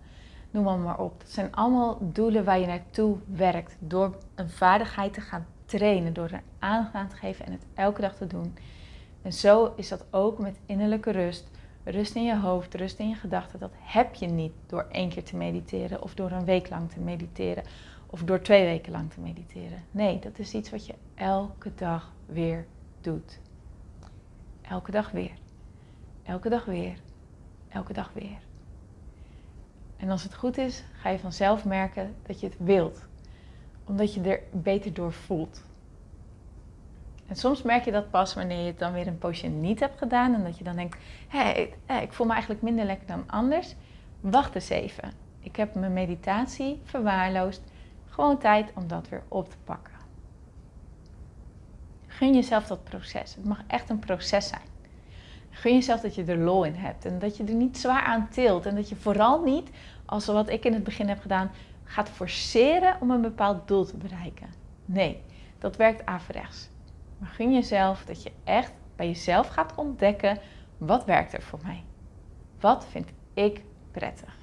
Noem 0.52 0.64
maar, 0.64 0.78
maar 0.78 1.00
op. 1.00 1.20
Dat 1.20 1.30
zijn 1.30 1.56
allemaal 1.56 1.98
doelen 2.02 2.44
waar 2.44 2.60
je 2.60 2.66
naartoe 2.66 3.18
werkt. 3.26 3.76
Door 3.80 4.16
een 4.36 4.50
vaardigheid 4.50 5.14
te 5.14 5.22
gaan 5.22 5.46
trainen. 5.66 6.14
Door 6.14 6.30
er 6.30 6.44
aandacht 6.60 7.10
te 7.10 7.16
geven 7.16 7.46
en 7.46 7.52
het 7.52 7.66
elke 7.74 8.02
dag 8.02 8.16
te 8.16 8.28
doen. 8.28 8.58
En 9.22 9.34
zo 9.34 9.74
is 9.76 9.88
dat 9.88 10.06
ook 10.10 10.40
met 10.40 10.60
innerlijke 10.66 11.12
rust. 11.12 11.51
Rust 11.84 12.16
in 12.16 12.24
je 12.24 12.38
hoofd, 12.40 12.74
rust 12.74 13.00
in 13.00 13.10
je 13.10 13.16
gedachten. 13.16 13.60
Dat 13.60 13.74
heb 13.78 14.14
je 14.14 14.28
niet 14.28 14.54
door 14.68 14.88
één 14.92 15.10
keer 15.10 15.24
te 15.24 15.36
mediteren. 15.36 16.02
Of 16.02 16.14
door 16.14 16.32
een 16.32 16.46
week 16.46 16.70
lang 16.70 16.92
te 16.92 17.00
mediteren. 17.00 17.64
Of 18.06 18.24
door 18.24 18.42
twee 18.42 18.66
weken 18.66 18.92
lang 18.92 19.12
te 19.12 19.20
mediteren. 19.20 19.84
Nee, 19.92 20.20
dat 20.20 20.40
is 20.40 20.54
iets 20.54 20.70
wat 20.70 20.86
je 20.86 20.94
elke 21.16 21.74
dag 21.76 22.14
weer 22.26 22.66
doet. 23.02 23.40
Elke 24.62 24.92
dag 24.92 25.12
weer. 25.12 25.32
Elke 26.24 26.50
dag 26.50 26.66
weer. 26.66 26.98
Elke 27.70 27.94
dag 27.94 28.12
weer. 28.14 28.40
En 29.98 30.10
als 30.10 30.24
het 30.24 30.36
goed 30.36 30.58
is, 30.58 30.84
ga 30.92 31.10
je 31.10 31.20
vanzelf 31.20 31.66
merken 31.66 32.16
dat 32.24 32.40
je 32.40 32.48
het 32.48 32.58
wilt. 32.60 33.08
Omdat 33.84 34.14
je 34.14 34.22
er 34.22 34.42
beter 34.52 34.94
door 34.94 35.14
voelt. 35.14 35.64
En 37.32 37.38
soms 37.38 37.62
merk 37.62 37.86
je 37.86 37.92
dat 37.92 38.10
pas 38.10 38.34
wanneer 38.34 38.60
je 38.60 38.66
het 38.66 38.80
dan 38.80 38.94
weer 38.94 39.08
een 39.08 39.18
poosje 39.18 39.48
niet 39.48 39.80
hebt 39.80 39.98
gedaan. 39.98 40.34
En 40.34 40.44
dat 40.44 40.58
je 40.58 40.64
dan 40.64 40.76
denkt, 40.76 40.98
hé, 41.28 41.70
ik 42.02 42.14
voel 42.14 42.26
me 42.26 42.32
eigenlijk 42.32 42.62
minder 42.62 42.86
lekker 42.86 43.08
dan 43.08 43.24
anders. 43.28 43.76
Wacht 44.20 44.56
eens 44.56 44.70
even. 44.70 45.12
Ik 45.40 45.56
heb 45.56 45.76
mijn 45.76 45.94
meditatie 45.94 46.82
verwaarloosd. 46.84 47.62
Gewoon 48.10 48.38
tijd 48.38 48.72
om 48.76 48.88
dat 48.88 49.10
weer 49.10 49.24
op 49.28 49.50
te 49.50 49.56
pakken. 49.64 49.94
Gun 52.08 52.34
jezelf 52.34 52.68
dat 52.68 52.84
proces. 52.84 53.36
Het 53.36 53.46
mag 53.46 53.64
echt 53.68 53.90
een 53.90 54.00
proces 54.00 54.48
zijn. 54.48 54.68
Gun 55.50 55.74
jezelf 55.74 56.02
dat 56.02 56.16
je 56.16 56.24
er 56.24 56.38
lol 56.38 56.64
in 56.64 56.76
hebt 56.76 57.06
en 57.06 57.20
dat 57.20 57.38
je 57.38 57.44
er 57.44 57.54
niet 57.54 57.78
zwaar 57.78 58.04
aan 58.04 58.30
tilt. 58.30 58.66
En 58.66 58.76
dat 58.76 58.90
je 58.90 58.96
vooral 58.96 59.44
niet, 59.44 59.70
als 60.06 60.26
wat 60.26 60.50
ik 60.50 60.66
in 60.66 60.74
het 60.74 60.84
begin 60.84 61.08
heb 61.08 61.22
gedaan, 61.22 61.52
gaat 61.84 62.10
forceren 62.10 62.98
om 63.00 63.12
een 63.12 63.22
bepaald 63.22 63.68
doel 63.68 63.86
te 63.86 63.98
bereiken. 63.98 64.48
Nee, 64.86 65.22
dat 65.60 65.76
werkt 65.76 66.06
averechts. 66.06 66.70
Maar 67.22 67.30
gun 67.30 67.54
jezelf 67.54 68.06
dat 68.06 68.24
je 68.24 68.32
echt 68.44 68.74
bij 68.96 69.08
jezelf 69.08 69.48
gaat 69.48 69.76
ontdekken 69.76 70.38
wat 70.78 71.06
werkt 71.06 71.34
er 71.34 71.42
voor 71.42 71.60
mij. 71.64 71.84
Wat 72.60 72.86
vind 72.86 73.08
ik 73.34 73.64
prettig? 73.92 74.36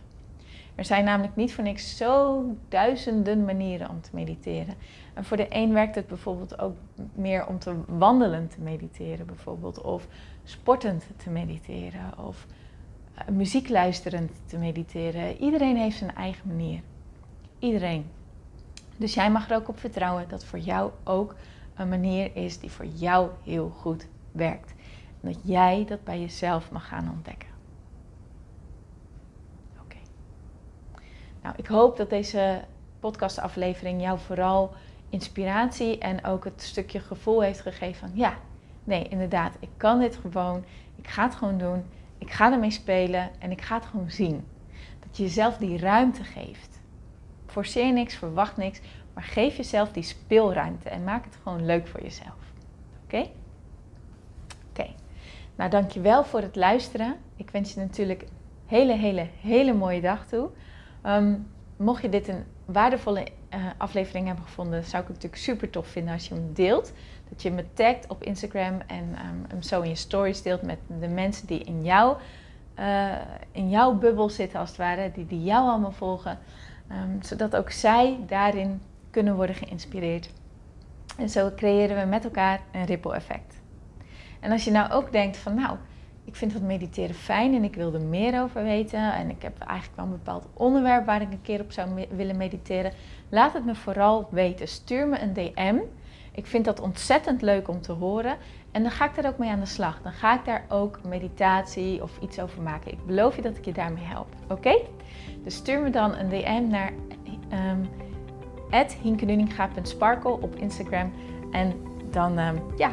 Er 0.75 0.85
zijn 0.85 1.05
namelijk 1.05 1.37
niet 1.37 1.55
voor 1.55 1.65
niks 1.65 1.97
zo 1.97 2.45
duizenden 2.69 3.45
manieren 3.45 3.91
om 3.91 4.01
te 4.01 4.11
mediteren. 4.13 4.75
En 5.15 5.25
voor 5.25 5.37
de 5.37 5.47
een 5.49 5.73
werkt 5.73 5.95
het 5.95 6.07
bijvoorbeeld 6.07 6.59
ook 6.59 6.77
meer 7.15 7.47
om 7.47 7.59
te 7.59 7.75
wandelen 7.87 8.49
te 8.49 8.61
mediteren, 8.61 9.27
bijvoorbeeld. 9.27 9.81
Of 9.81 10.07
sportend 10.45 11.07
te 11.17 11.31
mediteren. 11.31 12.19
Of 12.19 12.47
muziek 13.31 13.69
luisterend 13.69 14.33
te 14.47 14.59
mediteren. 14.59 15.37
Iedereen 15.37 15.77
heeft 15.77 15.97
zijn 15.97 16.15
eigen 16.15 16.49
manier. 16.49 16.81
Iedereen. 17.59 18.11
Dus 18.97 19.15
jij 19.15 19.31
mag 19.31 19.51
er 19.51 19.57
ook 19.57 19.69
op 19.69 19.79
vertrouwen 19.79 20.29
dat 20.29 20.45
voor 20.45 20.59
jou 20.59 20.91
ook 21.05 21.35
een 21.79 21.89
manier 21.89 22.37
is 22.37 22.59
die 22.59 22.71
voor 22.71 22.87
jou 22.87 23.31
heel 23.45 23.71
goed 23.71 24.07
werkt. 24.33 24.75
En 25.21 25.33
dat 25.33 25.39
jij 25.43 25.85
dat 25.89 26.05
bij 26.05 26.21
jezelf 26.21 26.71
mag 26.71 26.89
gaan 26.89 27.11
ontdekken. 27.11 27.49
Oké. 29.83 29.97
Nou, 31.43 31.55
ik 31.59 31.67
hoop 31.67 31.97
dat 31.97 32.11
deze 32.11 32.65
podcastaflevering 33.01 34.03
jou 34.03 34.19
vooral 34.19 34.73
inspiratie 35.11 35.99
en 35.99 36.25
ook 36.25 36.45
het 36.45 36.63
stukje 36.63 37.01
gevoel 37.01 37.43
heeft 37.43 37.61
gegeven 37.61 38.09
van 38.09 38.19
ja, 38.19 38.35
nee, 38.85 39.09
inderdaad, 39.09 39.57
ik 39.61 39.71
kan 39.77 39.99
dit 39.99 40.17
gewoon. 40.17 40.65
Ik 40.97 41.09
ga 41.09 41.23
het 41.25 41.35
gewoon 41.35 41.59
doen. 41.59 41.85
Ik 42.19 42.31
ga 42.31 42.53
ermee 42.53 42.71
spelen 42.71 43.31
en 43.39 43.51
ik 43.51 43.63
ga 43.63 43.75
het 43.75 43.87
gewoon 43.87 44.11
zien. 44.11 44.47
Dat 45.01 45.17
je 45.17 45.23
jezelf 45.23 45.57
die 45.57 45.79
ruimte 45.79 46.25
geeft. 46.25 46.81
Forceer 47.47 47.93
niks, 47.93 48.15
verwacht 48.15 48.57
niks, 48.57 48.81
maar 49.19 49.27
geef 49.27 49.57
jezelf 49.57 49.93
die 49.93 50.03
speelruimte 50.03 50.89
en 50.89 51.05
maak 51.05 51.25
het 51.25 51.39
gewoon 51.43 51.67
leuk 51.67 51.87
voor 51.87 52.03
jezelf. 52.03 52.53
Oké? 53.05 53.29
Oké. 54.71 54.87
Nou, 55.57 55.71
dankjewel 55.71 56.25
voor 56.25 56.41
het 56.41 56.57
luisteren. 56.57 57.17
Ik 57.37 57.51
wens 57.51 57.75
je 57.75 57.81
natuurlijk 57.81 58.23
een 58.23 58.29
hele, 58.67 58.93
hele, 58.93 59.29
hele 59.41 59.75
mooie 59.75 60.01
dag 60.01 60.27
toe. 60.27 60.49
Ehm, 61.03 61.35
mocht 61.77 62.03
je 62.03 62.09
dit 62.09 62.29
een 62.29 62.45
waardevolle 62.65 63.27
uh, 63.55 63.67
aflevering 63.77 64.27
hebben 64.27 64.45
gevonden, 64.45 64.85
zou 64.85 65.03
ik 65.03 65.09
het 65.09 65.17
natuurlijk 65.17 65.43
super 65.43 65.71
tof 65.71 65.87
vinden 65.87 66.13
als 66.13 66.29
je 66.29 66.35
hem 66.35 66.53
deelt. 66.53 66.93
Dat 67.29 67.43
je 67.43 67.51
me 67.51 67.65
tagt 67.73 68.07
op 68.07 68.23
Instagram 68.23 68.81
en 68.87 69.05
um, 69.05 69.45
hem 69.49 69.63
zo 69.63 69.81
in 69.81 69.89
je 69.89 69.95
stories 69.95 70.43
deelt 70.43 70.63
met 70.63 70.79
de 71.01 71.09
mensen 71.09 71.47
die 71.47 71.65
in, 71.65 71.85
jou, 71.85 72.17
uh, 72.79 73.15
in 73.53 73.71
jouw 73.71 73.95
bubbel 73.95 74.31
zitten, 74.31 74.59
als 74.59 74.69
het 74.69 74.79
ware, 74.79 75.11
die, 75.15 75.27
die 75.27 75.43
jou 75.43 75.69
allemaal 75.69 75.93
volgen. 75.93 76.39
Um, 76.91 77.23
zodat 77.23 77.57
ook 77.57 77.71
zij 77.71 78.19
daarin 78.27 78.81
kunnen 79.11 79.37
worden 79.37 79.55
geïnspireerd. 79.55 80.31
En 81.19 81.29
zo 81.29 81.51
creëren 81.57 82.01
we 82.01 82.07
met 82.07 82.25
elkaar 82.25 82.61
een 82.73 82.85
ripple 82.85 83.15
effect. 83.15 83.61
En 84.41 84.53
als 84.53 84.65
je 84.65 84.71
nou 84.71 84.93
ook 84.93 85.13
denkt 85.13 85.37
van 85.37 85.55
nou, 85.55 85.77
ik 86.25 86.37
vind 86.37 86.53
dat 86.53 86.63
mediteren 86.63 87.15
fijn 87.15 87.55
en 87.55 87.65
ik 87.65 87.75
wil 87.75 87.95
er 87.95 88.01
meer 88.01 88.43
over 88.43 88.63
weten. 88.63 89.15
En 89.15 89.31
ik 89.31 89.43
heb 89.43 89.59
eigenlijk 89.59 89.97
wel 89.97 90.05
een 90.05 90.11
bepaald 90.11 90.47
onderwerp 90.55 91.07
waar 91.07 91.23
ik 91.23 91.33
een 91.33 91.43
keer 91.43 91.61
op 91.61 91.73
zou 91.73 92.07
willen 92.11 92.37
mediteren. 92.37 92.93
Laat 93.29 93.53
het 93.53 93.65
me 93.65 93.75
vooral 93.75 94.29
weten. 94.31 94.69
Stuur 94.69 95.09
me 95.09 95.21
een 95.21 95.33
DM. 95.33 95.79
Ik 96.33 96.47
vind 96.47 96.65
dat 96.65 96.81
ontzettend 96.81 97.43
leuk 97.43 97.69
om 97.69 97.81
te 97.81 97.93
horen. 97.93 98.37
En 98.71 98.83
dan 98.83 98.91
ga 98.91 99.05
ik 99.05 99.15
daar 99.15 99.33
ook 99.33 99.39
mee 99.39 99.51
aan 99.51 99.61
de 99.61 99.67
slag. 99.67 100.03
Dan 100.03 100.13
ga 100.13 100.35
ik 100.35 100.45
daar 100.45 100.65
ook 100.69 101.01
meditatie 101.05 102.03
of 102.03 102.19
iets 102.21 102.41
over 102.41 102.63
maken. 102.63 102.93
Ik 102.93 103.07
beloof 103.07 103.37
je 103.37 103.43
dat 103.43 103.57
ik 103.57 103.65
je 103.65 103.73
daarmee 103.73 104.05
help. 104.05 104.35
Oké? 104.49 104.79
Dus 105.45 105.55
stuur 105.55 105.81
me 105.83 105.91
dan 105.91 106.15
een 106.15 106.29
DM 106.29 106.69
naar 106.69 106.93
um, 107.53 107.89
sparkle 109.89 110.41
op 110.41 110.55
Instagram. 110.55 111.13
En 111.51 111.73
dan, 112.11 112.39
um, 112.39 112.63
ja, 112.77 112.91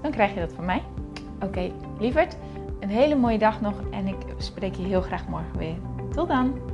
dan 0.00 0.10
krijg 0.10 0.34
je 0.34 0.40
dat 0.40 0.52
van 0.52 0.64
mij. 0.64 0.82
Oké, 1.34 1.44
okay, 1.46 1.72
lieverd. 1.98 2.36
Een 2.80 2.88
hele 2.88 3.14
mooie 3.14 3.38
dag 3.38 3.60
nog 3.60 3.74
en 3.90 4.06
ik 4.06 4.16
spreek 4.38 4.74
je 4.74 4.82
heel 4.82 5.00
graag 5.00 5.28
morgen 5.28 5.58
weer. 5.58 5.76
Tot 6.14 6.28
dan! 6.28 6.73